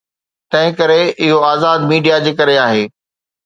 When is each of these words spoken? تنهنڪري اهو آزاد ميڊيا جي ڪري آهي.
تنهنڪري 0.53 1.03
اهو 1.21 1.37
آزاد 1.51 1.87
ميڊيا 1.93 2.21
جي 2.27 2.37
ڪري 2.43 2.61
آهي. 2.67 2.85